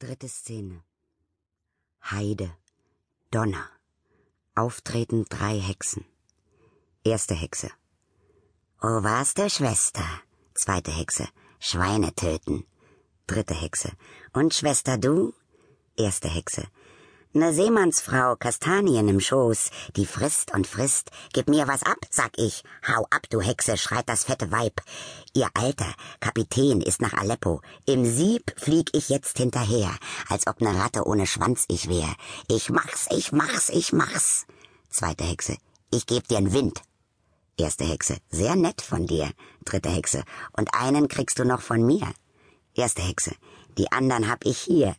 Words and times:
Dritte 0.00 0.28
Szene. 0.28 0.82
Heide. 2.10 2.56
Donner. 3.30 3.70
Auftreten 4.56 5.24
drei 5.28 5.60
Hexen. 5.60 6.04
Erste 7.04 7.34
Hexe. 7.34 7.70
Oh, 8.82 9.02
was 9.04 9.34
der 9.34 9.48
Schwester? 9.48 10.04
Zweite 10.54 10.90
Hexe. 10.90 11.28
Schweine 11.60 12.12
töten. 12.12 12.66
Dritte 13.28 13.54
Hexe. 13.54 13.92
Und 14.32 14.52
Schwester 14.52 14.98
du? 14.98 15.32
Erste 15.96 16.28
Hexe. 16.28 16.66
Ne 17.36 17.52
Seemannsfrau, 17.52 18.36
Kastanien 18.36 19.08
im 19.08 19.18
Schoß, 19.18 19.70
die 19.96 20.06
frisst 20.06 20.54
und 20.54 20.68
frisst. 20.68 21.10
Gib 21.32 21.48
mir 21.48 21.66
was 21.66 21.82
ab, 21.82 21.98
sag 22.08 22.30
ich. 22.38 22.62
Hau 22.86 23.08
ab, 23.10 23.22
du 23.28 23.40
Hexe, 23.40 23.76
schreit 23.76 24.08
das 24.08 24.22
fette 24.22 24.52
Weib. 24.52 24.80
Ihr 25.34 25.48
alter 25.54 25.92
Kapitän 26.20 26.80
ist 26.80 27.02
nach 27.02 27.12
Aleppo. 27.12 27.60
Im 27.86 28.04
Sieb 28.04 28.54
flieg 28.56 28.90
ich 28.92 29.08
jetzt 29.08 29.38
hinterher, 29.38 29.90
als 30.28 30.46
ob 30.46 30.60
ne 30.60 30.78
Ratte 30.78 31.08
ohne 31.08 31.26
Schwanz 31.26 31.64
ich 31.66 31.88
wär. 31.88 32.14
Ich 32.46 32.70
mach's, 32.70 33.08
ich 33.10 33.32
mach's, 33.32 33.68
ich 33.68 33.92
mach's. 33.92 34.46
Zweite 34.88 35.24
Hexe. 35.24 35.56
Ich 35.90 36.06
geb 36.06 36.28
dir'n 36.28 36.52
Wind. 36.52 36.82
Erste 37.56 37.84
Hexe. 37.84 38.18
Sehr 38.30 38.54
nett 38.54 38.80
von 38.80 39.08
dir. 39.08 39.28
Dritte 39.64 39.88
Hexe. 39.88 40.22
Und 40.52 40.72
einen 40.72 41.08
kriegst 41.08 41.40
du 41.40 41.44
noch 41.44 41.62
von 41.62 41.84
mir. 41.84 42.14
Erste 42.74 43.02
Hexe. 43.02 43.32
Die 43.76 43.90
anderen 43.90 44.30
hab 44.30 44.44
ich 44.46 44.58
hier. 44.58 44.94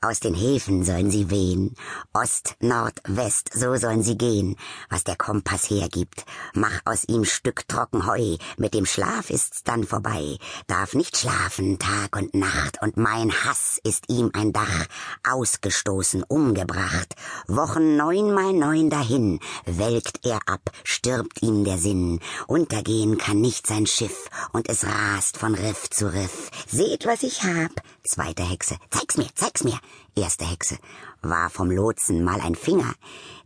Aus 0.00 0.20
den 0.20 0.34
Häfen 0.34 0.84
sollen 0.84 1.10
sie 1.10 1.30
wehen. 1.30 1.74
Ost, 2.12 2.56
Nord, 2.60 3.00
West, 3.06 3.50
so 3.54 3.76
sollen 3.76 4.02
sie 4.02 4.18
gehen, 4.18 4.56
was 4.90 5.04
der 5.04 5.16
Kompass 5.16 5.70
hergibt. 5.70 6.24
Mach 6.54 6.80
aus 6.84 7.04
ihm 7.08 7.24
Stück 7.24 7.66
trocken 7.68 8.06
Heu, 8.06 8.36
mit 8.56 8.74
dem 8.74 8.86
Schlaf 8.86 9.30
ist's 9.30 9.62
dann 9.62 9.84
vorbei. 9.84 10.38
Darf 10.66 10.94
nicht 10.94 11.16
schlafen 11.16 11.78
Tag 11.78 12.16
und 12.16 12.34
Nacht, 12.34 12.80
und 12.82 12.96
mein 12.96 13.32
Hass 13.32 13.80
ist 13.82 14.04
ihm 14.08 14.30
ein 14.34 14.52
Dach. 14.52 14.86
Ausgestoßen, 15.28 16.22
umgebracht. 16.22 17.14
Wochen 17.46 17.96
neun 17.96 18.32
mal 18.32 18.52
neun 18.52 18.90
dahin, 18.90 19.40
welkt 19.64 20.24
er 20.24 20.40
ab, 20.46 20.70
stirbt 20.84 21.42
ihm 21.42 21.64
der 21.64 21.78
Sinn. 21.78 22.20
Untergehen 22.46 23.18
kann 23.18 23.40
nicht 23.40 23.66
sein 23.66 23.86
Schiff, 23.86 24.28
und 24.52 24.68
es 24.68 24.84
rast 24.84 25.38
von 25.38 25.54
Riff 25.54 25.90
zu 25.90 26.12
Riff. 26.12 26.50
Seht, 26.66 27.06
was 27.06 27.22
ich 27.22 27.42
hab. 27.42 27.70
Zweite 28.04 28.42
Hexe. 28.42 28.76
Zeig's 28.90 29.16
mir, 29.16 29.28
zeig's 29.34 29.63
mir. 29.64 29.78
Erste 30.14 30.44
Hexe. 30.44 30.78
War 31.22 31.50
vom 31.50 31.70
Lotsen 31.70 32.22
mal 32.22 32.40
ein 32.40 32.54
Finger. 32.54 32.94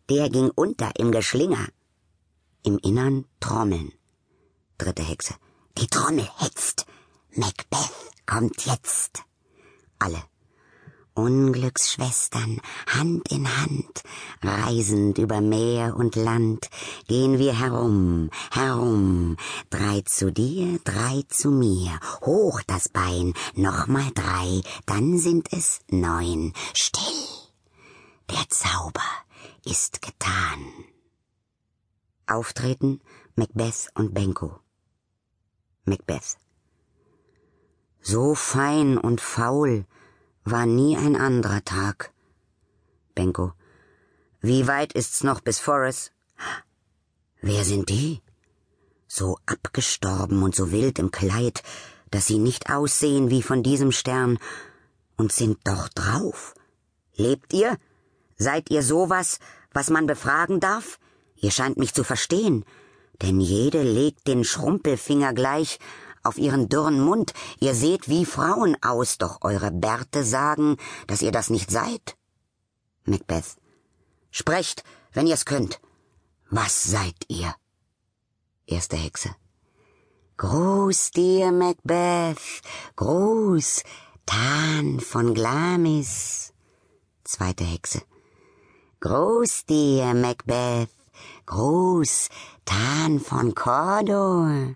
Der 0.08 0.28
ging 0.30 0.50
unter 0.55 0.91
im 0.97 1.12
Geschlinger. 1.12 1.66
Im 2.62 2.78
Innern 2.78 3.24
Trommeln. 3.41 3.92
Dritte 4.78 5.02
Hexe. 5.02 5.34
Die 5.78 5.86
Trommel 5.86 6.28
hetzt. 6.39 6.86
Macbeth 7.34 7.92
kommt 8.27 8.66
jetzt. 8.66 9.22
Alle. 9.98 10.22
Unglücksschwestern, 11.19 12.61
Hand 12.86 13.33
in 13.33 13.48
Hand, 13.61 14.02
reisend 14.41 15.19
über 15.19 15.41
Meer 15.41 15.97
und 15.97 16.14
Land, 16.14 16.70
gehen 17.08 17.41
wir 17.41 17.58
herum, 17.58 18.30
herum, 18.52 19.36
drei 19.69 20.02
zu 20.02 20.30
dir, 20.30 20.78
drei 20.84 21.24
zu 21.28 21.50
mir, 21.50 21.98
hoch 22.20 22.62
das 22.69 22.89
Bein, 22.89 23.34
nochmal 23.56 24.08
drei, 24.14 24.61
dann 24.86 25.19
sind 25.19 25.52
es 25.52 25.80
neun, 25.91 26.52
still, 26.72 27.02
der 28.30 28.48
Zauber 28.48 29.11
ist 29.64 30.00
getan. 30.00 30.64
Auftreten 32.28 33.00
Macbeth 33.34 33.89
und 33.94 34.14
Benko. 34.14 34.61
Macbeth. 35.84 36.36
So 38.02 38.36
fein 38.36 38.98
und 38.98 39.20
faul, 39.20 39.84
war 40.50 40.66
nie 40.66 40.96
ein 40.96 41.16
anderer 41.16 41.64
Tag. 41.64 42.12
Benko. 43.14 43.52
Wie 44.41 44.66
weit 44.66 44.92
ist's 44.92 45.24
noch 45.24 45.40
bis 45.40 45.58
Forres? 45.58 46.12
Wer 47.40 47.64
sind 47.64 47.89
die? 47.89 48.20
So 49.06 49.39
abgestorben 49.46 50.42
und 50.42 50.55
so 50.55 50.70
wild 50.70 50.98
im 50.98 51.11
Kleid, 51.11 51.62
dass 52.11 52.27
sie 52.27 52.39
nicht 52.39 52.70
aussehen 52.70 53.30
wie 53.30 53.42
von 53.42 53.62
diesem 53.62 53.92
Stern 53.92 54.39
und 55.17 55.33
sind 55.33 55.58
doch 55.64 55.89
drauf. 55.89 56.55
Lebt 57.17 57.52
ihr? 57.52 57.77
Seid 58.36 58.70
ihr 58.70 58.83
sowas, 58.83 59.40
was 59.73 59.90
man 59.90 60.06
befragen 60.06 60.61
darf? 60.61 60.98
Ihr 61.36 61.50
scheint 61.50 61.78
mich 61.78 61.92
zu 61.94 62.05
verstehen, 62.05 62.64
denn 63.23 63.40
jede 63.40 63.83
legt 63.83 64.28
den 64.28 64.44
Schrumpelfinger 64.44 65.33
gleich 65.33 65.78
auf 66.28 66.39
ihren 66.39 66.68
dürren 66.68 67.00
Mund. 67.00 67.33
Ihr 67.58 67.74
seht 67.74 68.08
wie 68.08 68.24
Frauen 68.24 68.77
aus, 68.83 69.18
doch 69.18 69.39
eure 69.40 69.70
Bärte 69.70 70.22
sagen, 70.24 70.77
dass 71.06 71.22
ihr 71.22 71.33
das 71.33 71.50
nicht 71.50 71.70
seid. 71.70 72.16
Macbeth. 73.05 73.56
Sprecht, 74.30 74.84
wenn 75.12 75.27
ihr's 75.27 75.46
könnt. 75.46 75.80
Was 76.50 76.84
seid 76.84 77.17
ihr? 77.28 77.55
Erste 78.67 78.96
Hexe. 78.96 79.30
Gruß 80.36 81.11
dir, 81.11 81.50
Macbeth. 81.50 82.62
Gruß, 82.96 83.83
Tan 84.27 85.00
von 85.00 85.34
Glamis. 85.34 86.52
Zweite 87.24 87.64
Hexe. 87.64 88.02
Gruß 89.00 89.64
dir, 89.64 90.14
Macbeth. 90.14 90.90
Gruß, 91.46 92.28
Tan 92.64 93.20
von 93.20 93.55
Cordor. 93.55 94.74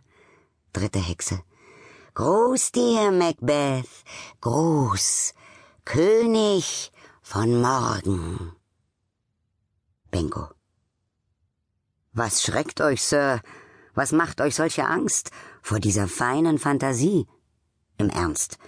Dritte 0.72 0.98
Hexe. 0.98 1.42
Gruß 2.14 2.72
dir, 2.72 3.10
Macbeth. 3.10 3.88
Gruß, 4.40 5.34
König 5.84 6.92
von 7.22 7.60
morgen. 7.60 8.52
Benko. 10.10 10.48
Was 12.12 12.42
schreckt 12.42 12.80
euch, 12.80 13.02
Sir? 13.02 13.40
Was 13.94 14.12
macht 14.12 14.40
euch 14.40 14.54
solche 14.54 14.86
Angst 14.86 15.30
vor 15.62 15.78
dieser 15.80 16.08
feinen 16.08 16.58
Fantasie? 16.58 17.26
Im 17.98 18.08
Ernst. 18.10 18.58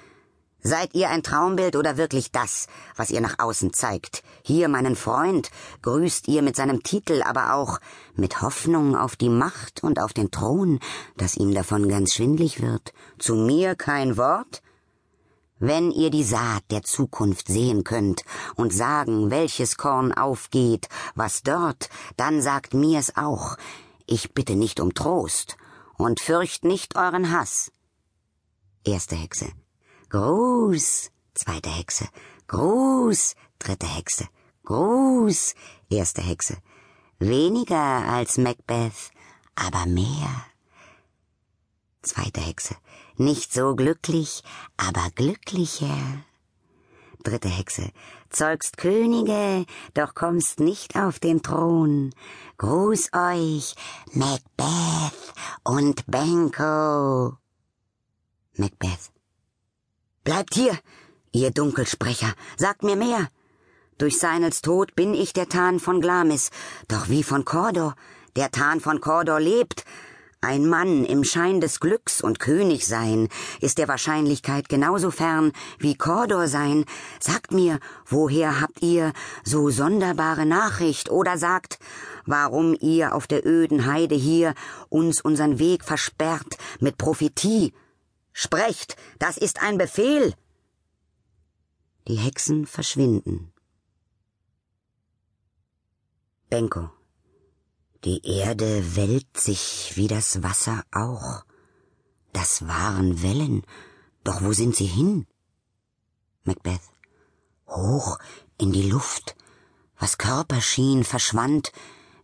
Seid 0.67 0.95
ihr 0.95 1.11
ein 1.11 1.23
Traumbild 1.23 1.77
oder 1.77 1.99
wirklich 1.99 2.33
das, 2.33 2.69
was 2.97 3.11
ihr 3.11 3.21
nach 3.21 3.39
außen 3.39 3.75
zeigt? 3.75 4.23
Hier 4.43 4.69
meinen 4.69 4.97
Freund 4.97 5.51
grüßt 5.83 6.27
ihr 6.27 6.41
mit 6.41 6.57
seinem 6.57 6.83
Titel, 6.83 7.23
aber 7.23 7.53
auch 7.53 7.81
mit 8.15 8.41
Hoffnung 8.41 8.97
auf 8.97 9.15
die 9.15 9.29
Macht 9.29 9.85
und 9.85 10.01
auf 10.01 10.15
den 10.15 10.31
Thron, 10.31 10.81
dass 11.19 11.37
ihm 11.37 11.53
davon 11.53 11.87
ganz 11.91 12.15
schwindlig 12.15 12.63
wird. 12.63 12.95
Zu 13.19 13.35
mir 13.35 13.75
kein 13.75 14.17
Wort? 14.17 14.63
Wenn 15.59 15.91
ihr 15.91 16.09
die 16.09 16.25
Saat 16.25 16.63
der 16.71 16.83
Zukunft 16.83 17.49
sehen 17.49 17.85
könnt 17.85 18.25
und 18.55 18.73
sagen, 18.73 19.31
welches 19.31 19.77
Korn 19.77 20.15
aufgeht, 20.15 20.89
was 21.15 21.43
dort, 21.43 21.91
dann 22.17 22.41
sagt 22.41 22.73
mir's 22.73 23.17
auch. 23.17 23.59
Ich 24.07 24.33
bitte 24.33 24.57
nicht 24.57 24.81
um 24.81 24.95
Trost 24.95 25.59
und 25.99 26.21
fürcht 26.21 26.65
nicht 26.65 26.97
euren 26.97 27.33
Hass. 27.33 27.71
Erste 28.83 29.15
Hexe. 29.15 29.53
Gruß, 30.15 31.11
zweite 31.35 31.71
Hexe. 31.71 32.07
Gruß, 32.47 33.35
dritte 33.59 33.89
Hexe. 33.89 34.29
Gruß, 34.63 35.57
erste 35.91 36.23
Hexe. 36.23 36.59
Weniger 37.19 38.07
als 38.07 38.39
Macbeth, 38.39 39.11
aber 39.57 39.87
mehr. 39.87 40.47
Zweite 42.03 42.41
Hexe. 42.41 42.77
Nicht 43.17 43.53
so 43.53 43.75
glücklich, 43.75 44.45
aber 44.77 45.11
glücklicher. 45.17 46.23
Dritte 47.25 47.49
Hexe. 47.49 47.91
Zeugst 48.31 48.77
Könige, 48.77 49.67
doch 49.95 50.15
kommst 50.15 50.61
nicht 50.61 50.95
auf 50.95 51.19
den 51.19 51.43
Thron. 51.43 52.15
Gruß 52.59 53.11
euch, 53.15 53.75
Macbeth 54.13 55.35
und 55.65 56.07
Benko. 56.07 57.37
Macbeth. 58.57 59.14
Bleibt 60.25 60.55
hier, 60.55 60.79
ihr 61.33 61.51
Dunkelsprecher, 61.51 62.33
sagt 62.57 62.83
mir 62.83 62.97
mehr. 62.97 63.29
Durch 63.99 64.19
Seinels 64.19 64.63
Tod 64.63 64.95
bin 64.95 65.13
ich 65.13 65.35
der 65.35 65.51
Tan 65.51 65.79
von 65.79 66.01
Glamis, 66.01 66.51
doch 66.89 67.11
wie 67.11 67.23
von 67.23 67.45
Cordor, 67.45 67.95
der 68.35 68.51
Tan 68.51 68.81
von 68.81 69.03
Cordor 69.03 69.39
lebt. 69.39 69.85
Ein 70.41 70.67
Mann 70.67 71.05
im 71.05 71.25
Schein 71.25 71.61
des 71.61 71.79
Glücks 71.79 72.23
und 72.23 72.41
König 72.41 72.87
sein 72.87 73.29
ist 73.61 73.77
der 73.77 73.87
Wahrscheinlichkeit 73.87 74.71
genauso 74.71 75.11
fern 75.11 75.53
wie 75.79 75.95
Cordor 75.95 76.49
sein. 76.49 76.87
Sagt 77.21 77.53
mir, 77.53 77.79
woher 78.07 78.63
habt 78.63 78.81
ihr 78.81 79.13
so 79.45 79.69
sonderbare 79.69 80.47
Nachricht 80.47 81.11
oder 81.11 81.37
sagt, 81.37 81.79
warum 82.25 82.75
ihr 82.81 83.15
auf 83.15 83.27
der 83.27 83.45
öden 83.45 83.85
Heide 83.85 84.15
hier 84.15 84.55
uns 84.89 85.21
unseren 85.21 85.59
Weg 85.59 85.85
versperrt 85.85 86.57
mit 86.81 86.97
Prophetie 86.97 87.75
Sprecht, 88.37 88.97
das 89.21 89.37
ist 89.37 89.63
ein 89.63 89.79
Befehl. 89.79 90.35
Die 92.09 92.17
Hexen 92.17 92.67
verschwinden. 92.67 93.53
Benko. 96.51 96.91
Die 98.05 98.21
Erde 98.27 98.97
wellt 98.97 99.39
sich 99.39 99.93
wie 99.95 100.09
das 100.09 100.43
Wasser 100.43 100.85
auch. 100.91 101.45
Das 102.33 102.67
waren 102.67 103.23
Wellen, 103.23 103.63
doch 104.25 104.43
wo 104.43 104.53
sind 104.53 104.75
sie 104.75 104.87
hin? 104.87 105.27
Macbeth. 106.43 106.83
Hoch 107.69 108.19
in 108.59 108.73
die 108.73 108.91
Luft. 108.91 109.37
Was 109.97 110.19
Körper 110.19 110.61
schien, 110.61 111.05
verschwand, 111.05 111.71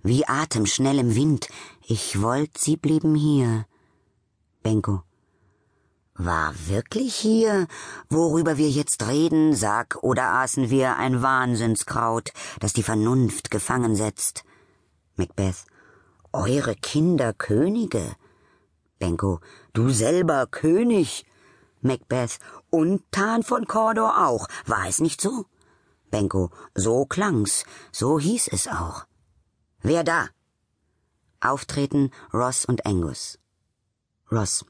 wie 0.02 0.26
Atem 0.26 0.66
schnell 0.66 0.98
im 0.98 1.14
Wind. 1.14 1.48
Ich 1.86 2.20
wollt, 2.20 2.58
sie 2.58 2.76
blieben 2.76 3.14
hier. 3.14 3.64
Benko. 4.64 5.04
War 6.22 6.52
wirklich 6.68 7.14
hier, 7.14 7.66
worüber 8.10 8.58
wir 8.58 8.68
jetzt 8.68 9.06
reden, 9.06 9.54
sag, 9.54 10.02
oder 10.02 10.24
aßen 10.24 10.68
wir 10.68 10.98
ein 10.98 11.22
Wahnsinnskraut, 11.22 12.34
das 12.58 12.74
die 12.74 12.82
Vernunft 12.82 13.50
gefangen 13.50 13.96
setzt? 13.96 14.44
Macbeth. 15.16 15.64
Eure 16.30 16.74
Kinder 16.76 17.32
Könige? 17.32 18.16
Benko. 18.98 19.40
Du 19.72 19.88
selber 19.88 20.46
König? 20.46 21.24
Macbeth. 21.80 22.38
Und 22.68 23.02
Tan 23.12 23.42
von 23.42 23.66
Cordor 23.66 24.28
auch. 24.28 24.46
War 24.66 24.86
es 24.86 25.00
nicht 25.00 25.22
so? 25.22 25.46
Benko. 26.10 26.50
So 26.74 27.06
klang's. 27.06 27.64
So 27.92 28.20
hieß 28.20 28.48
es 28.48 28.68
auch. 28.68 29.06
Wer 29.80 30.04
da? 30.04 30.28
Auftreten 31.40 32.10
Ross 32.34 32.66
und 32.66 32.84
Angus. 32.84 33.38
Ross. 34.30 34.66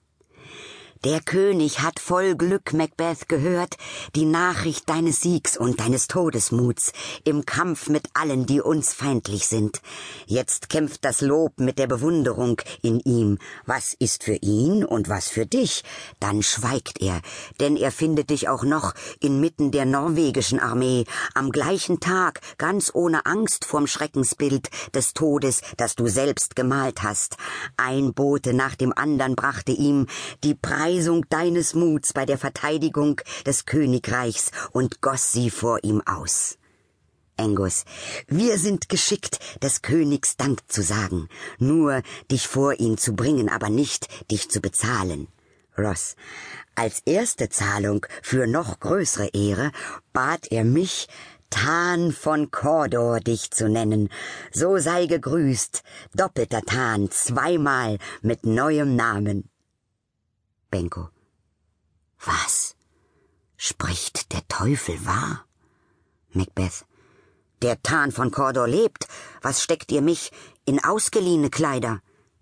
Der 1.02 1.22
König 1.22 1.80
hat 1.80 1.98
voll 1.98 2.34
Glück, 2.36 2.74
Macbeth, 2.74 3.26
gehört, 3.26 3.78
die 4.14 4.26
Nachricht 4.26 4.86
deines 4.86 5.22
Siegs 5.22 5.56
und 5.56 5.80
deines 5.80 6.08
Todesmuts 6.08 6.92
im 7.24 7.46
Kampf 7.46 7.88
mit 7.88 8.10
allen, 8.12 8.44
die 8.44 8.60
uns 8.60 8.92
feindlich 8.92 9.48
sind. 9.48 9.80
Jetzt 10.26 10.68
kämpft 10.68 11.06
das 11.06 11.22
Lob 11.22 11.58
mit 11.58 11.78
der 11.78 11.86
Bewunderung 11.86 12.60
in 12.82 13.00
ihm. 13.00 13.38
Was 13.64 13.94
ist 13.94 14.24
für 14.24 14.34
ihn 14.34 14.84
und 14.84 15.08
was 15.08 15.30
für 15.30 15.46
dich? 15.46 15.84
Dann 16.18 16.42
schweigt 16.42 17.00
er, 17.00 17.22
denn 17.60 17.78
er 17.78 17.92
findet 17.92 18.28
dich 18.28 18.50
auch 18.50 18.64
noch 18.64 18.92
inmitten 19.20 19.70
der 19.70 19.86
norwegischen 19.86 20.60
Armee, 20.60 21.06
am 21.32 21.50
gleichen 21.50 22.00
Tag, 22.00 22.42
ganz 22.58 22.90
ohne 22.92 23.24
Angst 23.24 23.64
vorm 23.64 23.86
Schreckensbild 23.86 24.68
des 24.94 25.14
Todes, 25.14 25.62
das 25.78 25.94
du 25.94 26.08
selbst 26.08 26.56
gemalt 26.56 27.02
hast. 27.02 27.38
Ein 27.78 28.12
Bote 28.12 28.52
nach 28.52 28.74
dem 28.74 28.92
andern 28.92 29.34
brachte 29.34 29.72
ihm 29.72 30.06
die 30.44 30.54
Preise 30.54 30.89
Preisung 30.90 31.24
deines 31.28 31.74
Muts 31.74 32.12
bei 32.12 32.26
der 32.26 32.36
Verteidigung 32.36 33.20
des 33.46 33.64
Königreichs 33.64 34.50
und 34.72 35.00
goss 35.00 35.30
sie 35.30 35.48
vor 35.48 35.84
ihm 35.84 36.02
aus. 36.04 36.58
Angus, 37.36 37.84
wir 38.26 38.58
sind 38.58 38.88
geschickt, 38.88 39.38
des 39.62 39.82
Königs 39.82 40.36
Dank 40.36 40.58
zu 40.66 40.82
sagen, 40.82 41.28
nur 41.60 42.02
dich 42.28 42.48
vor 42.48 42.80
ihn 42.80 42.98
zu 42.98 43.14
bringen, 43.14 43.48
aber 43.48 43.68
nicht 43.68 44.08
dich 44.32 44.50
zu 44.50 44.60
bezahlen. 44.60 45.28
Ross, 45.78 46.16
als 46.74 47.02
erste 47.06 47.48
Zahlung 47.48 48.04
für 48.20 48.48
noch 48.48 48.80
größere 48.80 49.28
Ehre 49.28 49.70
bat 50.12 50.48
er 50.50 50.64
mich, 50.64 51.06
Tan 51.50 52.10
von 52.10 52.50
Cordor 52.50 53.20
dich 53.20 53.52
zu 53.52 53.68
nennen. 53.68 54.08
So 54.52 54.78
sei 54.78 55.06
gegrüßt, 55.06 55.84
doppelter 56.16 56.62
Tan, 56.62 57.12
zweimal 57.12 57.98
mit 58.22 58.44
neuem 58.44 58.96
Namen. 58.96 59.50
Benko. 60.70 61.08
Was? 62.24 62.76
Spricht 63.56 64.32
der 64.32 64.46
Teufel 64.46 65.04
wahr? 65.04 65.44
Macbeth. 66.32 66.84
Der 67.62 67.82
Tan 67.82 68.12
von 68.12 68.30
Cordor 68.30 68.68
lebt. 68.68 69.08
Was 69.42 69.62
steckt 69.62 69.90
ihr 69.92 70.00
mich 70.00 70.30
in 70.64 70.82
ausgeliehene 70.82 71.50
Kleider? 71.50 72.00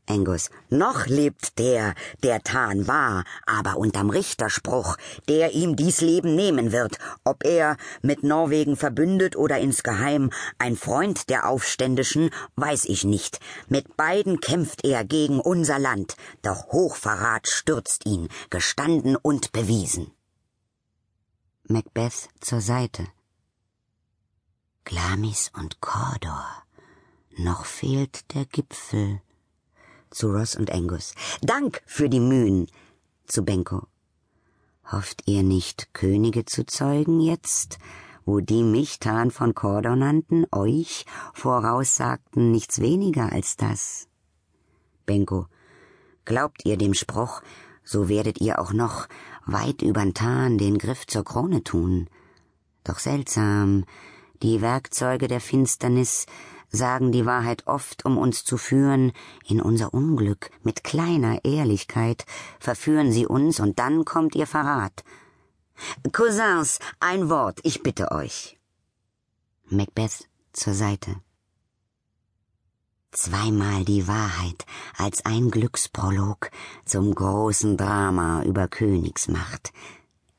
Angus. 0.09 0.51
Noch 0.71 1.07
lebt 1.07 1.59
der, 1.59 1.95
der 2.23 2.43
Tan 2.43 2.87
war, 2.89 3.25
aber 3.47 3.77
unterm 3.77 4.11
Richterspruch, 4.11 4.97
der 5.29 5.53
ihm 5.53 5.77
dies 5.77 6.01
Leben 6.01 6.35
nehmen 6.35 6.73
wird, 6.73 6.99
ob 7.25 7.45
er 7.45 7.77
mit 8.03 8.23
Norwegen 8.23 8.77
verbündet 8.77 9.37
oder 9.37 9.59
insgeheim 9.59 10.31
ein 10.59 10.77
Freund 10.77 11.29
der 11.29 11.49
Aufständischen, 11.49 12.31
weiß 12.57 12.87
ich 12.87 13.05
nicht. 13.05 13.41
Mit 13.69 13.97
beiden 13.97 14.41
kämpft 14.41 14.85
er 14.85 15.05
gegen 15.05 15.41
unser 15.41 15.79
Land, 15.79 16.17
doch 16.43 16.69
Hochverrat 16.73 17.49
stürzt 17.49 18.07
ihn, 18.07 18.29
gestanden 18.51 19.17
und 19.17 19.53
bewiesen. 19.53 20.11
Macbeth 21.65 22.29
zur 22.41 22.61
Seite. 22.61 23.07
Glamis 24.85 25.51
und 25.55 25.83
Cordor. 25.83 26.47
Noch 27.37 27.67
fehlt 27.67 28.35
der 28.35 28.47
Gipfel 28.47 29.21
zu 30.11 30.31
Ross 30.31 30.57
und 30.57 30.73
Angus. 30.73 31.15
Dank 31.43 31.83
für 31.87 32.09
die 32.09 32.21
Mühen. 32.21 32.67
Zu 33.27 33.45
Benko. 33.45 33.87
Hofft 34.91 35.23
ihr 35.27 35.43
nicht, 35.43 35.93
Könige 35.93 36.47
zu 36.47 36.65
zeugen 36.65 37.21
jetzt, 37.21 37.79
wo 38.25 38.41
die 38.41 38.63
mich 38.63 39.01
Tan 39.01 39.31
von 39.31 39.55
Cordor 39.55 39.97
nannten, 39.97 40.47
euch 40.51 41.05
voraussagten 41.35 42.51
nichts 42.51 42.81
weniger 42.81 43.33
als 43.33 43.57
das? 43.57 44.09
Benko. 45.05 45.47
Glaubt 46.25 46.65
ihr 46.65 46.77
dem 46.77 46.95
Spruch, 46.95 47.43
so 47.85 48.09
werdet 48.09 48.41
ihr 48.41 48.59
auch 48.59 48.73
noch 48.73 49.09
weit 49.47 49.83
übern 49.83 50.15
Tan 50.15 50.59
den 50.59 50.79
Griff 50.79 51.07
zur 51.07 51.25
Krone 51.25 51.65
tun. 51.65 52.09
Doch 52.85 52.99
seltsam, 52.99 53.85
die 54.43 54.61
Werkzeuge 54.61 55.27
der 55.27 55.41
Finsternis 55.41 56.27
sagen 56.71 57.13
die 57.13 57.27
Wahrheit 57.27 57.67
oft, 57.67 58.05
um 58.05 58.19
uns 58.19 58.45
zu 58.45 58.57
führen 58.57 59.13
in 59.47 59.61
unser 59.61 59.95
Unglück. 59.95 60.51
Mit 60.63 60.85
kleiner 60.85 61.45
Ehrlichkeit 61.45 62.25
verführen 62.59 63.13
sie 63.13 63.27
uns 63.27 63.61
und 63.61 63.79
dann 63.79 64.05
kommt 64.05 64.35
ihr 64.35 64.47
Verrat. 64.47 65.05
Cousins, 66.13 66.79
ein 67.01 67.29
Wort, 67.31 67.61
ich 67.63 67.83
bitte 67.83 68.11
euch. 68.11 68.59
Macbeth 69.69 70.29
zur 70.53 70.75
Seite. 70.75 71.17
Zweimal 73.13 73.85
die 73.85 74.07
Wahrheit 74.07 74.67
als 74.97 75.25
ein 75.25 75.51
Glücksprolog 75.51 76.51
zum 76.85 77.15
großen 77.15 77.77
Drama 77.77 78.43
über 78.43 78.69
Königsmacht. 78.69 79.73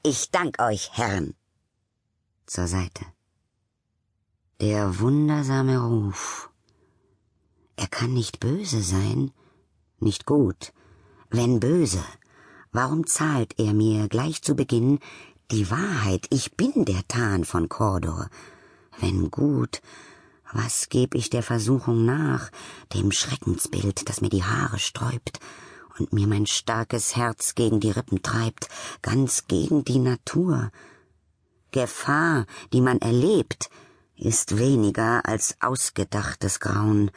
Ich 0.04 0.32
dank 0.32 0.62
euch, 0.62 0.92
Herren. 0.94 1.36
Zur 2.46 2.68
Seite. 2.68 3.06
Der 4.62 5.00
wundersame 5.00 5.80
Ruf. 5.80 6.50
Er 7.78 7.88
kann 7.88 8.14
nicht 8.14 8.42
böse 8.42 8.82
sein, 8.82 9.32
nicht 10.02 10.26
gut. 10.26 10.74
Wenn 11.30 11.62
böse, 11.62 12.04
warum 12.74 13.08
zahlt 13.08 13.58
er 13.58 13.74
mir 13.74 14.10
gleich 14.10 14.42
zu 14.42 14.56
Beginn 14.56 15.00
die 15.50 15.72
Wahrheit, 15.72 16.28
ich 16.30 16.58
bin 16.58 16.84
der 16.84 17.08
Tan 17.08 17.46
von 17.46 17.70
Cordor? 17.70 18.30
Wenn 19.00 19.32
gut, 19.32 19.82
was 20.52 20.90
geb 20.90 21.16
ich 21.16 21.30
der 21.30 21.44
Versuchung 21.44 22.04
nach, 22.04 22.52
dem 22.94 23.14
Schreckensbild, 23.14 24.10
das 24.10 24.20
mir 24.20 24.30
die 24.30 24.44
Haare 24.44 24.78
sträubt 24.78 25.40
und 26.00 26.12
mir 26.12 26.28
mein 26.28 26.48
starkes 26.48 27.16
Herz 27.16 27.56
gegen 27.56 27.80
die 27.80 27.92
Rippen 27.92 28.24
treibt, 28.24 28.68
ganz 29.02 29.48
gegen 29.48 29.86
die 29.86 30.00
Natur? 30.00 30.70
Gefahr, 31.72 32.46
die 32.74 32.82
man 32.82 33.00
erlebt, 33.00 33.70
ist 34.20 34.58
weniger 34.58 35.26
als 35.26 35.56
ausgedachtes 35.62 36.60
Grauen. 36.60 37.12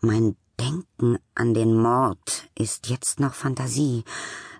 Mein 0.00 0.36
Denken 0.60 1.18
an 1.34 1.54
den 1.54 1.76
Mord 1.76 2.48
ist 2.54 2.88
jetzt 2.88 3.20
noch 3.20 3.34
Fantasie, 3.34 4.04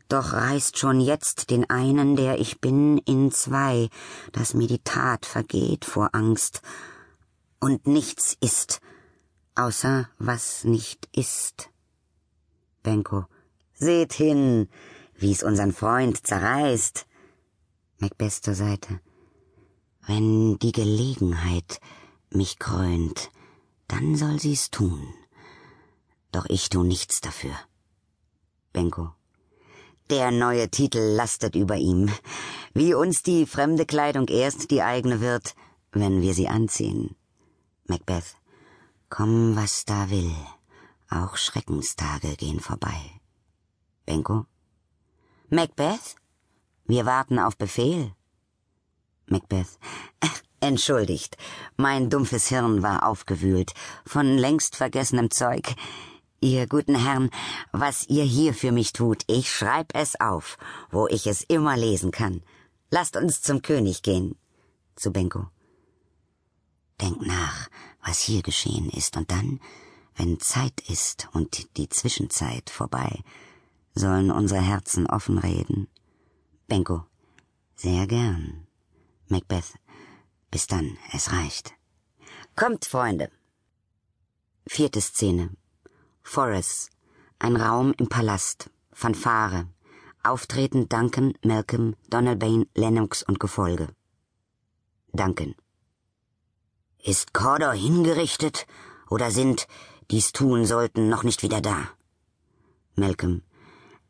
doch 0.09 0.33
reißt 0.33 0.79
schon 0.79 1.01
jetzt 1.01 1.51
den 1.51 1.69
einen, 1.69 2.17
der 2.17 2.39
ich 2.39 2.61
bin, 2.61 2.99
in 2.99 3.33
zwei, 3.33 3.89
dass 4.33 4.55
mir 4.55 4.69
die 4.69 4.83
Tat 4.83 5.27
vergeht 5.27 5.85
vor 5.85 6.11
Angst. 6.13 6.63
Und 7.61 7.87
nichts 7.87 8.37
ist, 8.41 8.81
außer 9.55 10.09
was 10.19 10.65
nicht 10.65 11.09
ist. 11.13 11.71
Benko. 12.83 13.27
Seht 13.73 14.13
hin, 14.13 14.69
wie's 15.15 15.43
unseren 15.43 15.73
Freund 15.73 16.27
zerreißt. 16.27 17.07
Macbeth 17.99 18.33
zur 18.33 18.55
Seite. 18.55 19.01
Wenn 20.07 20.59
die 20.61 20.71
Gelegenheit 20.73 21.81
mich 22.31 22.61
krönt, 22.61 23.31
dann 23.89 24.15
soll 24.15 24.39
sie's 24.39 24.71
tun. 24.71 25.03
Doch 26.31 26.47
ich 26.49 26.69
tu 26.69 26.85
nichts 26.85 27.21
dafür. 27.21 27.57
Benko. 28.73 29.13
Der 30.09 30.31
neue 30.31 30.71
Titel 30.71 31.01
lastet 31.01 31.57
über 31.57 31.77
ihm, 31.77 32.09
wie 32.73 32.95
uns 32.95 33.25
die 33.25 33.47
fremde 33.47 33.85
Kleidung 33.85 34.29
erst 34.29 34.71
die 34.71 34.83
eigene 34.83 35.21
wird, 35.21 35.57
wenn 35.91 36.23
wir 36.23 36.35
sie 36.35 36.49
anziehen. 36.49 37.17
Macbeth. 37.87 38.37
Komm, 39.09 39.57
was 39.57 39.85
da 39.85 40.11
will. 40.11 40.35
Auch 41.11 41.37
Schreckenstage 41.37 42.37
gehen 42.37 42.61
vorbei. 42.61 43.01
Benko. 44.05 44.47
Macbeth? 45.49 46.15
Wir 46.85 47.07
warten 47.07 47.41
auf 47.41 47.57
Befehl. 47.57 48.13
Macbeth. 49.27 49.79
Entschuldigt, 50.61 51.37
mein 51.77 52.09
dumpfes 52.11 52.49
Hirn 52.49 52.83
war 52.83 53.07
aufgewühlt 53.07 53.73
von 54.07 54.39
längst 54.39 54.77
vergessenem 54.77 55.31
Zeug. 55.31 55.75
Ihr 56.41 56.67
guten 56.67 56.95
Herren, 56.95 57.31
was 57.73 58.09
ihr 58.09 58.25
hier 58.25 58.55
für 58.55 58.73
mich 58.73 58.93
tut, 58.93 59.23
ich 59.27 59.53
schreib 59.53 59.95
es 59.95 60.19
auf, 60.21 60.59
wo 60.91 61.07
ich 61.09 61.27
es 61.27 61.43
immer 61.43 61.77
lesen 61.77 62.11
kann. 62.11 62.43
Lasst 62.91 63.17
uns 63.17 63.43
zum 63.43 63.63
König 63.63 64.03
gehen. 64.03 64.37
Zu 64.95 65.13
Benko. 65.13 65.49
Denk 67.01 67.27
nach, 67.27 67.69
was 68.05 68.21
hier 68.21 68.43
geschehen 68.43 68.89
ist, 68.91 69.17
und 69.17 69.31
dann, 69.31 69.61
wenn 70.15 70.41
Zeit 70.41 70.81
ist 70.89 71.29
und 71.33 71.77
die 71.77 71.89
Zwischenzeit 71.89 72.71
vorbei, 72.71 73.21
sollen 73.95 74.31
unsere 74.31 74.61
Herzen 74.63 75.07
offen 75.07 75.39
reden. 75.39 75.89
Benko. 76.69 77.05
Sehr 77.75 78.07
gern. 78.07 78.66
Macbeth. 79.29 79.75
Bis 80.51 80.67
dann, 80.67 80.97
es 81.13 81.33
reicht. 81.33 81.75
Kommt, 82.55 82.85
Freunde. 82.85 83.31
Vierte 84.67 85.01
Szene. 85.01 85.51
Forres. 86.23 86.91
Ein 87.39 87.57
Raum 87.57 87.95
im 87.99 88.09
Palast. 88.09 88.71
Fanfare. 88.93 89.69
Auftreten 90.23 90.89
Duncan, 90.89 91.35
Malcolm, 91.45 91.95
Donalbain, 92.09 92.67
Lennox 92.75 93.23
und 93.23 93.39
Gefolge. 93.39 93.89
Duncan. 95.13 95.55
Ist 97.03 97.33
Cordor 97.33 97.75
hingerichtet 97.75 98.67
oder 99.09 99.31
sind, 99.31 99.69
die's 100.11 100.33
tun 100.33 100.67
sollten, 100.67 101.09
noch 101.09 101.23
nicht 101.23 101.43
wieder 101.43 101.61
da? 101.61 101.91
Malcolm. 102.97 103.43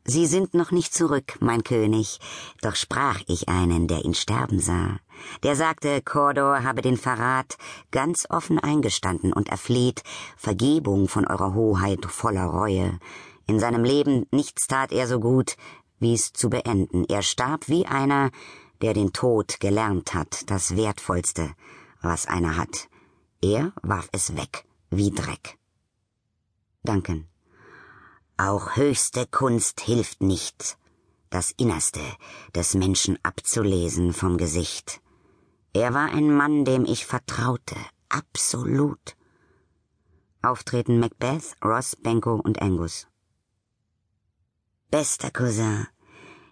Sie 0.09 0.25
sind 0.25 0.53
noch 0.53 0.71
nicht 0.71 0.93
zurück, 0.93 1.37
mein 1.41 1.65
König, 1.65 2.21
doch 2.61 2.75
sprach 2.75 3.19
ich 3.27 3.49
einen, 3.49 3.89
der 3.89 4.05
ihn 4.05 4.13
sterben 4.13 4.61
sah. 4.61 5.01
Der 5.43 5.57
sagte, 5.57 6.01
Cordor 6.01 6.63
habe 6.63 6.81
den 6.81 6.95
Verrat 6.95 7.57
ganz 7.91 8.25
offen 8.29 8.57
eingestanden 8.57 9.33
und 9.33 9.49
erfleht 9.49 10.03
Vergebung 10.37 11.09
von 11.09 11.27
eurer 11.27 11.53
Hoheit 11.53 12.05
voller 12.05 12.45
Reue. 12.45 12.99
In 13.47 13.59
seinem 13.59 13.83
Leben 13.83 14.25
nichts 14.31 14.67
tat 14.67 14.93
er 14.93 15.07
so 15.07 15.19
gut, 15.19 15.57
wie's 15.99 16.31
zu 16.31 16.49
beenden. 16.49 17.03
Er 17.09 17.21
starb 17.21 17.67
wie 17.67 17.85
einer, 17.85 18.31
der 18.81 18.93
den 18.93 19.11
Tod 19.11 19.59
gelernt 19.59 20.13
hat, 20.13 20.49
das 20.49 20.77
Wertvollste, 20.77 21.51
was 22.01 22.27
einer 22.27 22.55
hat. 22.55 22.87
Er 23.41 23.73
warf 23.81 24.07
es 24.13 24.37
weg, 24.37 24.63
wie 24.89 25.11
Dreck. 25.11 25.57
Danken. 26.83 27.27
Auch 28.39 28.75
höchste 28.75 29.25
Kunst 29.25 29.81
hilft 29.81 30.21
nicht, 30.21 30.77
das 31.31 31.49
Innerste 31.57 32.01
des 32.53 32.75
Menschen 32.75 33.17
abzulesen 33.23 34.13
vom 34.13 34.37
Gesicht. 34.37 35.01
Er 35.73 35.95
war 35.95 36.11
ein 36.11 36.31
Mann, 36.31 36.63
dem 36.63 36.85
ich 36.85 37.07
vertraute, 37.07 37.75
absolut. 38.09 39.15
Auftreten 40.43 40.99
Macbeth, 40.99 41.55
Ross, 41.65 41.95
Benko 41.95 42.35
und 42.35 42.61
Angus. 42.61 43.07
Bester 44.91 45.31
Cousin, 45.31 45.87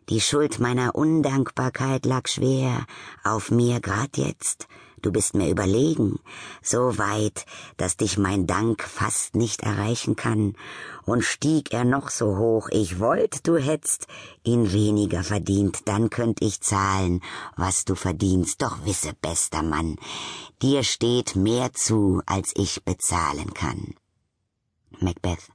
die 0.09 0.21
Schuld 0.21 0.59
meiner 0.59 0.95
Undankbarkeit 0.95 2.07
lag 2.07 2.27
schwer 2.27 2.87
auf 3.23 3.51
mir 3.51 3.79
grad 3.79 4.17
jetzt, 4.17 4.67
Du 5.05 5.11
bist 5.11 5.35
mir 5.35 5.51
überlegen, 5.51 6.17
so 6.63 6.97
weit, 6.97 7.45
dass 7.77 7.95
dich 7.95 8.17
mein 8.17 8.47
Dank 8.47 8.81
fast 8.81 9.35
nicht 9.35 9.61
erreichen 9.61 10.15
kann. 10.15 10.55
Und 11.05 11.23
stieg 11.23 11.71
er 11.71 11.85
noch 11.85 12.09
so 12.09 12.37
hoch, 12.37 12.69
ich 12.71 12.99
wollt, 12.99 13.45
du 13.45 13.57
hättst 13.57 14.07
ihn 14.43 14.73
weniger 14.73 15.23
verdient, 15.23 15.81
dann 15.85 16.09
könnt 16.09 16.41
ich 16.41 16.59
zahlen, 16.61 17.21
was 17.55 17.85
du 17.85 17.93
verdienst. 17.93 18.63
Doch 18.63 18.83
wisse, 18.83 19.13
bester 19.21 19.61
Mann, 19.61 19.97
dir 20.63 20.81
steht 20.81 21.35
mehr 21.35 21.71
zu, 21.71 22.23
als 22.25 22.53
ich 22.55 22.83
bezahlen 22.83 23.53
kann. 23.53 23.93
Macbeth. 25.01 25.51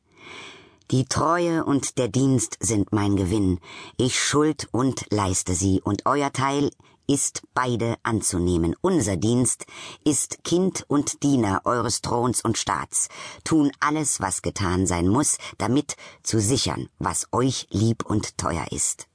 Die 0.92 1.06
Treue 1.06 1.64
und 1.64 1.98
der 1.98 2.06
Dienst 2.06 2.56
sind 2.60 2.92
mein 2.92 3.16
Gewinn. 3.16 3.58
Ich 3.96 4.16
schuld 4.16 4.68
und 4.70 5.06
leiste 5.10 5.56
sie, 5.56 5.80
und 5.82 6.06
euer 6.06 6.32
Teil 6.32 6.70
ist 7.10 7.42
beide 7.54 7.96
anzunehmen. 8.04 8.76
Unser 8.80 9.16
Dienst 9.16 9.66
ist 10.04 10.44
Kind 10.44 10.84
und 10.86 11.24
Diener 11.24 11.62
eures 11.64 12.02
Throns 12.02 12.40
und 12.40 12.56
Staats, 12.56 13.08
tun 13.42 13.72
alles, 13.80 14.20
was 14.20 14.42
getan 14.42 14.86
sein 14.86 15.08
muss, 15.08 15.38
damit 15.58 15.96
zu 16.22 16.40
sichern, 16.40 16.88
was 17.00 17.26
euch 17.32 17.66
lieb 17.70 18.06
und 18.06 18.38
teuer 18.38 18.66
ist. 18.70 19.08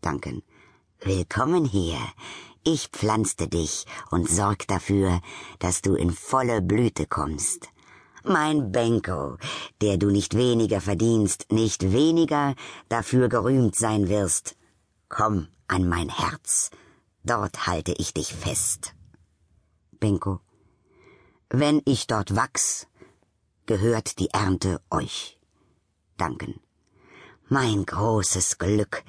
Danken. 0.00 0.44
Willkommen 1.00 1.64
hier. 1.64 1.98
Ich 2.62 2.88
pflanzte 2.88 3.48
dich 3.48 3.84
und 4.10 4.30
sorg 4.30 4.68
dafür, 4.68 5.20
dass 5.58 5.82
du 5.82 5.96
in 5.96 6.12
volle 6.12 6.62
Blüte 6.62 7.06
kommst. 7.06 7.68
Mein 8.22 8.70
Benko, 8.70 9.38
der 9.82 9.98
du 9.98 10.10
nicht 10.10 10.36
weniger 10.36 10.80
verdienst, 10.80 11.50
nicht 11.50 11.92
weniger 11.92 12.54
dafür 12.88 13.28
gerühmt 13.28 13.74
sein 13.74 14.08
wirst. 14.08 14.56
Komm 15.08 15.48
an 15.66 15.88
mein 15.88 16.08
Herz, 16.08 16.70
Dort 17.24 17.66
halte 17.66 17.92
ich 17.92 18.12
dich 18.12 18.34
fest. 18.34 18.94
Benko. 19.98 20.40
Wenn 21.48 21.80
ich 21.86 22.06
dort 22.06 22.36
wachs, 22.36 22.86
gehört 23.64 24.18
die 24.18 24.28
Ernte 24.28 24.82
euch. 24.90 25.38
Danken. 26.18 26.60
Mein 27.48 27.86
großes 27.86 28.58
Glück, 28.58 29.04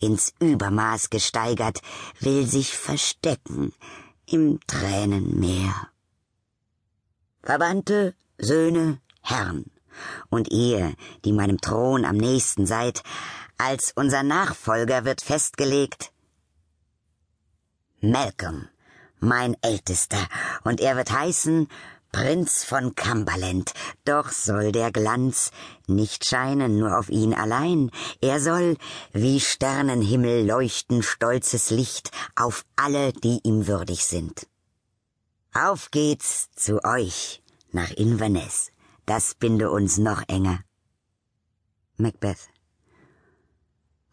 ins 0.00 0.32
Übermaß 0.40 1.10
gesteigert, 1.10 1.82
will 2.20 2.46
sich 2.46 2.74
verstecken 2.74 3.74
im 4.24 4.60
Tränenmeer. 4.66 5.88
Verwandte, 7.42 8.14
Söhne, 8.38 9.00
Herrn, 9.20 9.66
und 10.30 10.50
ihr, 10.50 10.94
die 11.24 11.32
meinem 11.32 11.60
Thron 11.60 12.06
am 12.06 12.16
nächsten 12.16 12.66
seid, 12.66 13.02
als 13.58 13.92
unser 13.94 14.22
Nachfolger 14.22 15.04
wird 15.04 15.20
festgelegt, 15.20 16.12
Malcolm, 18.00 18.68
mein 19.18 19.56
Ältester, 19.60 20.28
und 20.62 20.80
er 20.80 20.96
wird 20.96 21.10
heißen 21.10 21.66
Prinz 22.12 22.62
von 22.62 22.94
Cumberland, 22.94 23.72
doch 24.04 24.30
soll 24.30 24.70
der 24.70 24.92
Glanz 24.92 25.50
nicht 25.88 26.24
scheinen 26.24 26.78
nur 26.78 26.96
auf 26.96 27.08
ihn 27.08 27.34
allein, 27.34 27.90
er 28.20 28.40
soll 28.40 28.76
wie 29.12 29.40
Sternenhimmel 29.40 30.46
leuchten 30.46 31.02
stolzes 31.02 31.70
Licht 31.70 32.12
auf 32.36 32.64
alle, 32.76 33.12
die 33.12 33.40
ihm 33.42 33.66
würdig 33.66 34.04
sind. 34.04 34.46
Auf 35.52 35.90
geht's 35.90 36.52
zu 36.52 36.84
euch 36.84 37.42
nach 37.72 37.90
Inverness, 37.90 38.70
das 39.06 39.34
binde 39.34 39.72
uns 39.72 39.98
noch 39.98 40.22
enger. 40.28 40.60
Macbeth 41.96 42.48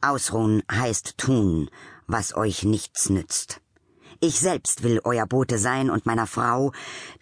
Ausruhen 0.01 0.63
heißt 0.71 1.19
tun, 1.19 1.69
was 2.07 2.35
euch 2.35 2.63
nichts 2.63 3.09
nützt. 3.09 3.61
Ich 4.21 4.39
selbst 4.39 4.83
will 4.83 5.01
euer 5.03 5.25
Bote 5.25 5.59
sein 5.59 5.89
und 5.89 6.05
meiner 6.05 6.27
Frau 6.27 6.71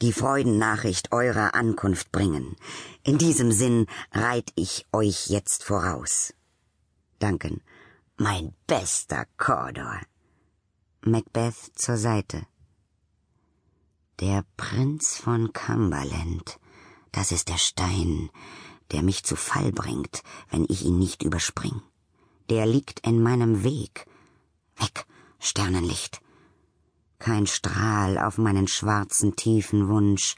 die 0.01 0.13
Freudennachricht 0.13 1.11
eurer 1.11 1.55
Ankunft 1.55 2.11
bringen. 2.11 2.55
In 3.03 3.17
diesem 3.17 3.51
Sinn 3.51 3.87
reit 4.11 4.51
ich 4.55 4.85
euch 4.91 5.27
jetzt 5.27 5.63
voraus. 5.63 6.33
Danken. 7.19 7.61
Mein 8.17 8.53
bester 8.67 9.25
Cordor. 9.37 9.99
Macbeth 11.01 11.71
zur 11.75 11.97
Seite. 11.97 12.45
Der 14.19 14.45
Prinz 14.55 15.17
von 15.17 15.51
Cumberland. 15.51 16.59
Das 17.11 17.31
ist 17.31 17.49
der 17.49 17.57
Stein, 17.57 18.29
der 18.91 19.01
mich 19.01 19.23
zu 19.23 19.35
Fall 19.35 19.71
bringt, 19.71 20.21
wenn 20.49 20.65
ich 20.69 20.85
ihn 20.85 20.99
nicht 20.99 21.23
überspring. 21.23 21.81
Der 22.49 22.65
liegt 22.65 23.05
in 23.05 23.21
meinem 23.21 23.63
Weg. 23.63 24.05
Weg, 24.77 25.05
Sternenlicht 25.39 26.22
kein 27.23 27.47
Strahl 27.47 28.17
auf 28.17 28.37
meinen 28.37 28.67
schwarzen 28.67 29.37
tiefen 29.37 29.87
Wunsch, 29.87 30.35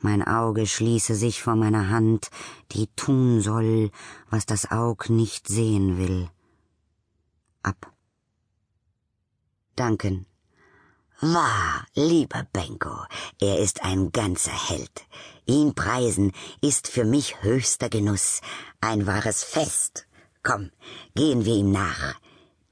mein 0.00 0.22
Auge 0.22 0.68
schließe 0.68 1.16
sich 1.16 1.42
vor 1.42 1.56
meiner 1.56 1.88
Hand, 1.88 2.28
die 2.70 2.86
tun 2.94 3.40
soll, 3.40 3.90
was 4.30 4.46
das 4.46 4.70
Aug 4.70 5.10
nicht 5.10 5.48
sehen 5.48 5.98
will. 5.98 6.30
Ab. 7.64 7.92
Danken. 9.74 10.26
Wahr, 11.20 11.84
lieber 11.94 12.46
Benko, 12.52 12.96
er 13.40 13.58
ist 13.58 13.82
ein 13.82 14.12
ganzer 14.12 14.52
Held. 14.68 15.06
Ihn 15.44 15.74
preisen 15.74 16.30
ist 16.60 16.86
für 16.86 17.04
mich 17.04 17.42
höchster 17.42 17.88
Genuss, 17.88 18.42
ein 18.80 19.08
wahres 19.08 19.42
Fest. 19.42 20.06
Komm, 20.44 20.70
gehen 21.16 21.44
wir 21.44 21.56
ihm 21.56 21.72
nach 21.72 22.14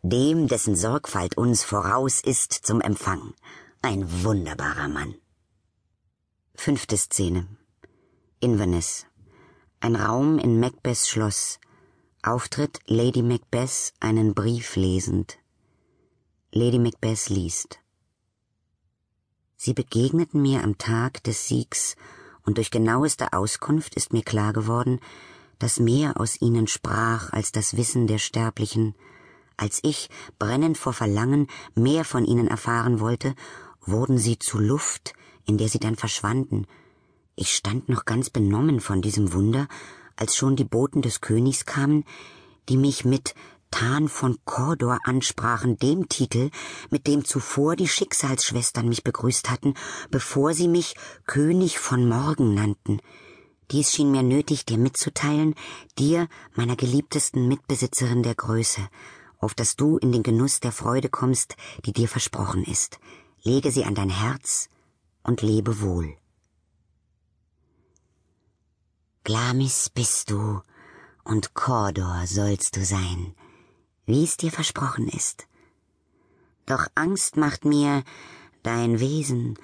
dem, 0.09 0.47
dessen 0.47 0.77
Sorgfalt 0.77 1.37
uns 1.37 1.65
voraus 1.65 2.21
ist 2.21 2.53
zum 2.53 2.81
Empfang. 2.81 3.35
Ein 3.83 4.25
wunderbarer 4.25 4.89
Mann. 4.89 5.15
Fünfte 6.55 6.97
Szene. 6.97 7.47
Inverness. 8.41 9.07
Ein 9.81 9.97
Raum 9.97 10.39
in 10.39 10.61
Macbeths 10.61 11.09
Schloss. 11.09 11.59
Auftritt 12.23 12.81
Lady 12.87 13.23
Macbeth 13.23 13.93
einen 14.01 14.35
Brief 14.35 14.77
lesend. 14.77 15.39
Lady 16.53 16.79
Macbeth 16.79 17.29
liest. 17.29 17.79
Sie 19.57 19.75
begegneten 19.75 20.43
mir 20.43 20.63
am 20.63 20.79
Tag 20.79 21.23
des 21.25 21.49
Siegs, 21.49 21.97
und 22.45 22.59
durch 22.59 22.71
genaueste 22.71 23.33
Auskunft 23.33 23.95
ist 23.97 24.13
mir 24.13 24.23
klar 24.23 24.53
geworden, 24.53 25.01
dass 25.59 25.81
mehr 25.81 26.21
aus 26.21 26.41
ihnen 26.41 26.67
sprach 26.67 27.33
als 27.33 27.51
das 27.51 27.77
Wissen 27.77 28.07
der 28.07 28.19
Sterblichen, 28.19 28.95
als 29.57 29.81
ich, 29.83 30.09
brennend 30.39 30.79
vor 30.79 30.93
Verlangen, 30.93 31.49
mehr 31.75 32.05
von 32.05 32.25
ihnen 32.25 32.49
erfahren 32.49 33.01
wollte 33.01 33.35
wurden 33.87 34.19
sie 34.19 34.39
zu 34.39 34.59
Luft, 34.59 35.15
in 35.47 35.59
der 35.59 35.69
sie 35.69 35.79
dann 35.79 35.97
verschwanden. 35.97 36.67
Ich 37.37 37.55
stand 37.55 37.89
noch 37.89 38.05
ganz 38.05 38.31
benommen 38.31 38.81
von 38.81 39.01
diesem 39.01 39.33
Wunder, 39.33 39.69
als 40.17 40.37
schon 40.37 40.57
die 40.57 40.65
Boten 40.65 41.03
des 41.03 41.21
Königs 41.21 41.67
kamen, 41.67 42.05
die 42.69 42.77
mich 42.77 43.05
mit 43.05 43.35
Tan 43.71 44.09
von 44.09 44.39
Cordor 44.45 44.99
ansprachen, 45.05 45.77
dem 45.77 46.09
Titel, 46.09 46.51
mit 46.91 47.07
dem 47.07 47.25
zuvor 47.25 47.77
die 47.77 47.89
Schicksalsschwestern 47.89 48.89
mich 48.89 49.05
begrüßt 49.05 49.51
hatten, 49.51 49.75
bevor 50.11 50.55
sie 50.55 50.69
mich 50.69 50.95
König 51.27 51.79
von 51.79 52.09
Morgen 52.09 52.55
nannten. 52.55 53.01
Dies 53.73 53.93
schien 53.93 54.13
mir 54.13 54.23
nötig, 54.23 54.65
dir 54.65 54.79
mitzuteilen, 54.79 55.55
dir, 55.99 56.29
meiner 56.55 56.77
geliebtesten 56.77 57.49
Mitbesitzerin 57.49 58.23
der 58.23 58.37
Größe, 58.37 58.81
auf 59.47 59.55
dass 59.55 59.77
du 59.77 59.97
in 59.99 60.11
den 60.11 60.25
Genuss 60.25 60.59
der 60.59 60.73
Freude 60.73 61.09
kommst, 61.09 61.55
die 61.85 61.93
dir 61.93 62.09
versprochen 62.09 62.65
ist. 62.65 62.99
Lege 63.45 63.71
sie 63.71 63.85
an 63.85 63.95
dein 63.95 64.11
Herz 64.11 64.69
und 65.23 65.41
lebe 65.41 65.81
wohl. 65.81 66.17
Glamis 69.23 69.89
bist 69.89 70.31
du, 70.31 70.61
und 71.23 71.55
Cordor 71.55 72.25
sollst 72.27 72.75
du 72.77 72.85
sein, 72.85 73.37
wie 74.05 74.25
es 74.25 74.37
dir 74.37 74.51
versprochen 74.51 75.07
ist. 75.07 75.47
Doch 76.67 76.89
Angst 76.97 77.37
macht 77.37 77.65
mir 77.65 78.03
dein 78.65 78.99
Wesen 78.99 79.57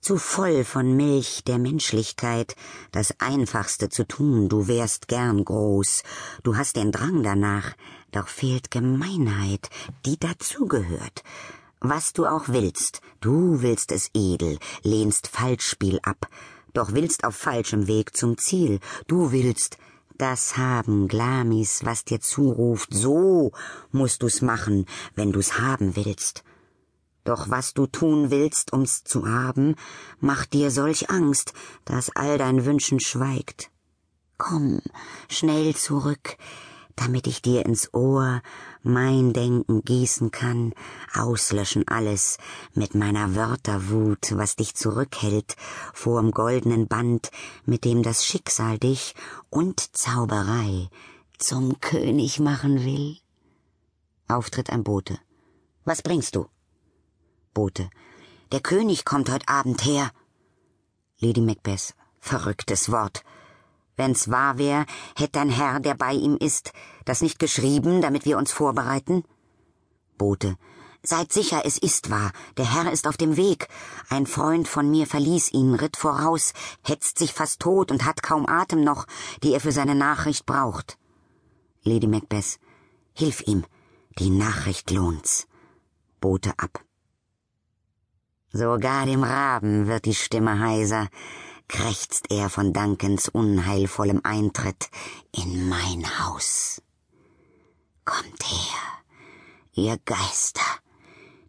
zu 0.00 0.16
voll 0.16 0.64
von 0.64 0.96
Milch 0.96 1.44
der 1.44 1.58
Menschlichkeit, 1.58 2.56
das 2.92 3.14
Einfachste 3.20 3.90
zu 3.90 4.06
tun, 4.06 4.48
du 4.48 4.68
wärst 4.68 5.08
gern 5.08 5.44
groß, 5.44 6.02
du 6.44 6.56
hast 6.56 6.76
den 6.76 6.92
Drang 6.92 7.22
danach, 7.22 7.74
doch 8.12 8.28
fehlt 8.28 8.70
Gemeinheit, 8.70 9.70
die 10.04 10.18
dazugehört. 10.18 11.22
Was 11.80 12.12
du 12.12 12.26
auch 12.26 12.48
willst, 12.48 13.00
du 13.20 13.62
willst 13.62 13.92
es 13.92 14.10
edel, 14.14 14.58
lehnst 14.82 15.28
Falschspiel 15.28 16.00
ab, 16.02 16.26
doch 16.72 16.92
willst 16.92 17.24
auf 17.24 17.36
falschem 17.36 17.86
Weg 17.86 18.16
zum 18.16 18.36
Ziel, 18.36 18.80
du 19.06 19.32
willst 19.32 19.78
das 20.18 20.56
haben, 20.56 21.06
Glamis, 21.06 21.84
was 21.84 22.04
dir 22.04 22.20
zuruft, 22.20 22.92
so 22.92 23.52
musst 23.92 24.24
du's 24.24 24.42
machen, 24.42 24.84
wenn 25.14 25.30
du's 25.30 25.60
haben 25.60 25.94
willst. 25.94 26.42
Doch 27.22 27.50
was 27.50 27.72
du 27.72 27.86
tun 27.86 28.30
willst, 28.30 28.72
um's 28.72 29.04
zu 29.04 29.28
haben, 29.28 29.76
macht 30.18 30.54
dir 30.54 30.72
solch 30.72 31.08
Angst, 31.08 31.52
dass 31.84 32.10
all 32.16 32.36
dein 32.36 32.64
Wünschen 32.64 32.98
schweigt. 32.98 33.70
Komm, 34.38 34.80
schnell 35.28 35.76
zurück, 35.76 36.36
damit 36.98 37.26
ich 37.26 37.42
dir 37.42 37.64
ins 37.64 37.94
Ohr 37.94 38.42
mein 38.82 39.32
Denken 39.32 39.82
gießen 39.82 40.30
kann, 40.30 40.74
auslöschen 41.14 41.86
alles 41.86 42.38
mit 42.74 42.94
meiner 42.94 43.34
Wörterwut, 43.36 44.32
was 44.36 44.56
dich 44.56 44.74
zurückhält 44.74 45.56
vorm 45.94 46.32
goldenen 46.32 46.88
Band, 46.88 47.30
mit 47.64 47.84
dem 47.84 48.02
das 48.02 48.26
Schicksal 48.26 48.78
dich 48.78 49.14
und 49.48 49.96
Zauberei 49.96 50.88
zum 51.38 51.80
König 51.80 52.40
machen 52.40 52.84
will. 52.84 53.16
Auftritt 54.26 54.70
ein 54.70 54.82
Bote. 54.82 55.18
Was 55.84 56.02
bringst 56.02 56.34
du? 56.34 56.46
Bote. 57.54 57.88
Der 58.52 58.60
König 58.60 59.04
kommt 59.04 59.30
heut 59.30 59.48
Abend 59.48 59.84
her. 59.84 60.10
Lady 61.20 61.40
Macbeth. 61.40 61.94
Verrücktes 62.18 62.90
Wort. 62.90 63.22
Wenn's 63.98 64.30
wahr 64.30 64.58
wär, 64.58 64.86
hätt 65.16 65.34
dein 65.34 65.50
Herr, 65.50 65.80
der 65.80 65.94
bei 65.94 66.12
ihm 66.12 66.36
ist, 66.36 66.72
das 67.04 67.20
nicht 67.20 67.40
geschrieben, 67.40 68.00
damit 68.00 68.24
wir 68.26 68.38
uns 68.38 68.52
vorbereiten? 68.52 69.24
Bote. 70.16 70.56
Seid 71.02 71.32
sicher, 71.32 71.62
es 71.64 71.78
ist 71.78 72.08
wahr. 72.08 72.30
Der 72.56 72.72
Herr 72.74 72.92
ist 72.92 73.08
auf 73.08 73.16
dem 73.16 73.36
Weg. 73.36 73.66
Ein 74.08 74.26
Freund 74.26 74.68
von 74.68 74.88
mir 74.88 75.06
verließ 75.06 75.52
ihn, 75.52 75.74
ritt 75.74 75.96
voraus, 75.96 76.52
hetzt 76.82 77.18
sich 77.18 77.32
fast 77.32 77.60
tot 77.60 77.90
und 77.90 78.04
hat 78.04 78.22
kaum 78.22 78.48
Atem 78.48 78.84
noch, 78.84 79.04
die 79.42 79.52
er 79.52 79.60
für 79.60 79.72
seine 79.72 79.96
Nachricht 79.96 80.46
braucht. 80.46 80.96
Lady 81.82 82.06
Macbeth. 82.06 82.60
Hilf 83.14 83.42
ihm. 83.48 83.64
Die 84.18 84.30
Nachricht 84.30 84.92
lohnt's. 84.92 85.48
Bote 86.20 86.52
ab. 86.56 86.84
Sogar 88.52 89.06
dem 89.06 89.24
Raben 89.24 89.88
wird 89.88 90.04
die 90.04 90.14
Stimme 90.14 90.60
heiser 90.60 91.08
krächzt 91.68 92.30
er 92.30 92.50
von 92.50 92.72
Dankens 92.72 93.28
unheilvollem 93.28 94.20
Eintritt 94.24 94.90
in 95.32 95.68
mein 95.68 96.04
Haus. 96.18 96.82
Kommt 98.04 98.42
her, 98.44 98.78
ihr 99.74 99.98
Geister, 100.04 100.64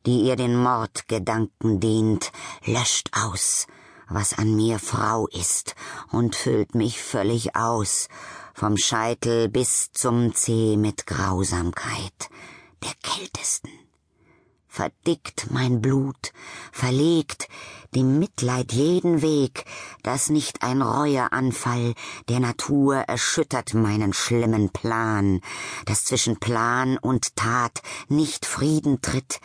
die 0.05 0.21
ihr 0.21 0.35
den 0.35 0.55
Mordgedanken 0.55 1.79
dient, 1.79 2.31
löscht 2.65 3.09
aus, 3.13 3.67
was 4.09 4.37
an 4.37 4.55
mir 4.55 4.79
Frau 4.79 5.27
ist, 5.27 5.75
und 6.11 6.35
füllt 6.35 6.75
mich 6.75 7.01
völlig 7.01 7.55
aus, 7.55 8.07
vom 8.53 8.75
Scheitel 8.77 9.47
bis 9.47 9.91
zum 9.91 10.35
Zeh 10.35 10.75
mit 10.75 11.07
Grausamkeit, 11.07 12.29
der 12.83 12.93
kältesten 13.01 13.71
verdickt 14.79 15.51
mein 15.51 15.81
Blut, 15.81 16.31
verlegt 16.71 17.49
dem 17.93 18.17
Mitleid 18.17 18.71
jeden 18.71 19.21
Weg, 19.21 19.65
dass 20.03 20.29
nicht 20.29 20.63
ein 20.63 20.81
Reueanfall 20.81 21.95
der 22.29 22.39
Natur 22.39 22.95
erschüttert 22.95 23.73
meinen 23.73 24.13
schlimmen 24.13 24.69
Plan, 24.69 25.41
dass 25.85 26.05
zwischen 26.05 26.39
Plan 26.39 26.97
und 26.97 27.35
Tat 27.35 27.81
nicht 28.07 28.45
Frieden 28.45 29.01
tritt, 29.01 29.41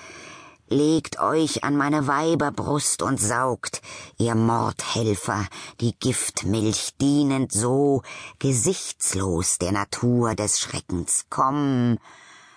legt 0.68 1.18
euch 1.18 1.64
an 1.64 1.77
meine 1.77 2.07
Weiberbrust 2.07 3.03
und 3.03 3.20
saugt, 3.20 3.83
ihr 4.18 4.37
Mordhelfer, 4.37 5.49
die 5.81 5.99
Giftmilch 5.99 6.94
dienend 7.01 7.51
so, 7.51 8.03
gesichtslos 8.38 9.59
der 9.59 9.73
Natur 9.73 10.37
des 10.37 10.61
Schreckens. 10.61 11.25
Komm, 11.29 11.99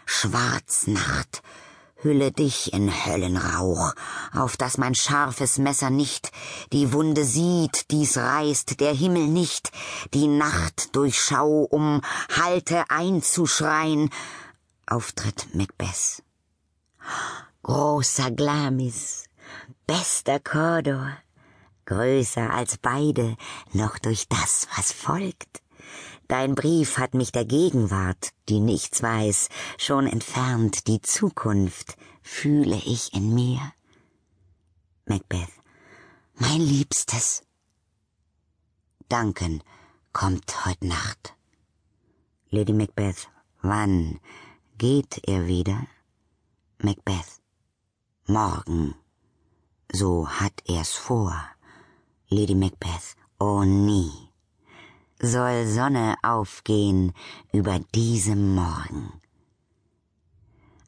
Schwarznacht, 0.06 1.42
hülle 2.02 2.32
dich 2.32 2.74
in 2.74 2.92
Höllenrauch, 3.06 3.94
auf 4.34 4.58
dass 4.58 4.78
mein 4.78 4.96
scharfes 4.96 5.58
Messer 5.58 5.90
nicht 5.90 6.32
die 6.72 6.94
Wunde 6.94 7.26
sieht, 7.26 7.92
dies 7.92 8.18
reißt 8.18 8.80
der 8.80 8.94
Himmel 8.94 9.28
nicht, 9.28 9.72
die 10.14 10.28
Nacht 10.28 10.96
durchschau, 10.96 11.64
um 11.64 12.02
Halte 12.36 12.90
einzuschreien. 12.90 14.10
Auftritt 14.86 15.54
Macbeth. 15.54 16.24
Großer 17.64 18.32
Glamis, 18.32 19.26
bester 19.86 20.40
Cordor, 20.40 21.18
größer 21.86 22.50
als 22.52 22.78
beide, 22.78 23.36
noch 23.74 23.98
durch 24.00 24.28
das, 24.30 24.68
was 24.76 24.92
folgt. 24.92 25.62
Dein 26.28 26.56
Brief 26.56 26.98
hat 26.98 27.14
mich 27.14 27.32
der 27.32 27.46
Gegenwart, 27.46 28.32
die 28.50 28.60
nichts 28.60 29.02
weiß, 29.02 29.48
schon 29.78 30.08
entfernt, 30.08 30.88
die 30.88 31.02
Zukunft 31.02 31.96
fühle 32.22 32.76
ich 32.76 33.14
in 33.14 33.34
mir. 33.34 33.62
Macbeth. 35.06 35.54
Mein 36.36 36.60
Liebstes. 36.60 37.44
Duncan 39.08 39.64
kommt 40.12 40.66
heut 40.66 40.84
Nacht. 40.84 41.34
Lady 42.50 42.74
Macbeth. 42.74 43.30
Wann 43.62 44.20
geht 44.78 45.22
er 45.30 45.48
wieder? 45.48 45.88
Macbeth. 46.80 47.42
Morgen. 48.26 48.96
So 49.94 50.28
hat 50.28 50.62
er's 50.68 50.92
vor. 50.92 51.34
Lady 52.28 52.56
Macbeth. 52.56 53.16
Oh 53.40 53.64
nie 53.64 54.27
soll 55.22 55.66
Sonne 55.66 56.16
aufgehen 56.22 57.14
über 57.52 57.80
diesem 57.96 58.54
Morgen. 58.54 59.20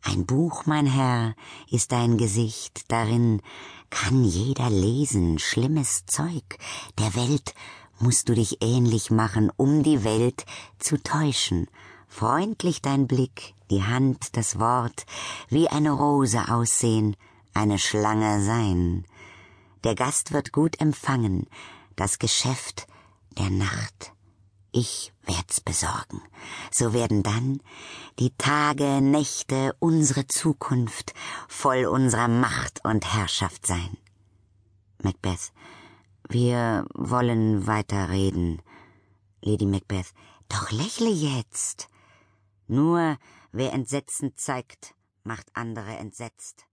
Ein 0.03 0.25
Buch, 0.25 0.65
mein 0.65 0.85
Herr, 0.85 1.35
ist 1.69 1.91
dein 1.91 2.17
Gesicht, 2.17 2.91
darin 2.91 3.41
kann 3.89 4.23
jeder 4.23 4.69
lesen 4.69 5.39
schlimmes 5.39 6.05
Zeug. 6.05 6.57
Der 6.99 7.15
Welt 7.15 7.53
musst 7.99 8.29
du 8.29 8.33
dich 8.33 8.61
ähnlich 8.61 9.11
machen, 9.11 9.51
um 9.57 9.83
die 9.83 10.03
Welt 10.03 10.45
zu 10.77 11.01
täuschen. 11.01 11.67
Freundlich 12.07 12.81
dein 12.81 13.07
Blick, 13.07 13.55
die 13.71 13.83
Hand, 13.83 14.37
das 14.37 14.59
Wort, 14.59 15.05
wie 15.49 15.67
eine 15.67 15.91
Rose 15.91 16.49
aussehen, 16.49 17.15
eine 17.53 17.77
Schlange 17.77 18.43
sein. 18.43 19.05
Der 19.83 19.95
Gast 19.95 20.31
wird 20.31 20.51
gut 20.51 20.79
empfangen, 20.79 21.47
das 21.95 22.19
Geschäft 22.19 22.87
der 23.37 23.49
Nacht 23.49 24.13
ich 24.79 25.13
werd's 25.25 25.59
besorgen. 25.61 26.21
So 26.71 26.93
werden 26.93 27.21
dann 27.21 27.61
die 28.17 28.31
Tage, 28.37 29.01
Nächte, 29.01 29.75
unsere 29.79 30.25
Zukunft 30.27 31.13
voll 31.47 31.85
unserer 31.85 32.27
Macht 32.27 32.83
und 32.85 33.13
Herrschaft 33.13 33.67
sein. 33.67 33.97
Macbeth, 35.03 35.51
wir 36.29 36.85
wollen 36.93 37.67
weiter 37.67 38.09
reden. 38.09 38.61
Lady 39.41 39.65
Macbeth, 39.65 40.13
doch 40.47 40.71
lächle 40.71 41.09
jetzt. 41.09 41.89
Nur 42.67 43.17
wer 43.51 43.73
Entsetzen 43.73 44.33
zeigt, 44.35 44.95
macht 45.23 45.47
andere 45.53 45.97
entsetzt. 45.97 46.68